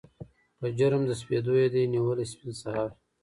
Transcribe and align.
په 0.59 0.67
جرم 0.77 1.01
د 1.07 1.11
سپېدو 1.21 1.53
یې 1.61 1.67
دي 1.73 1.83
نیولي 1.93 2.25
سپین 2.31 2.51
سهار 2.61 2.89